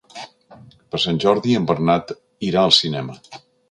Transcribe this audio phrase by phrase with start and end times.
[0.95, 2.17] Per Sant Jordi en Bernat
[2.53, 3.25] irà al cinema.